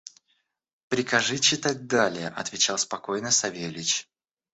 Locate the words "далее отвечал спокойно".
1.85-3.29